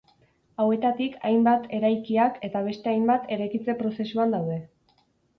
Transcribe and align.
Hauetatik 0.61 1.17
hainbat 1.27 1.67
eraikiak, 1.79 2.39
eta 2.47 2.61
beste 2.67 2.91
hainbat 2.93 3.29
eraikitze 3.35 3.75
prozesuan 3.83 4.33
daude. 4.37 4.57